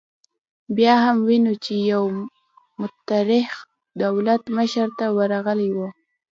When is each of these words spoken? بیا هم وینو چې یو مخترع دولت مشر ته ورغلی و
بیا 0.75 0.95
هم 1.03 1.17
وینو 1.27 1.53
چې 1.63 1.73
یو 1.91 2.03
مخترع 2.81 3.45
دولت 4.03 4.41
مشر 4.57 4.87
ته 4.97 5.05
ورغلی 5.17 5.69
و 5.73 5.77